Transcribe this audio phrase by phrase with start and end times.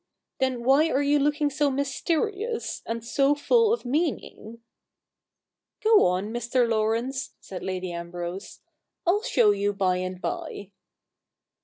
[0.39, 4.63] Then why are you looking so mysterious, and so full of meaning?'
[5.35, 6.67] * Go on, Mr.
[6.67, 8.61] Laurence,' said Lady Ambrose.'
[9.05, 10.71] I'll show you by and by.'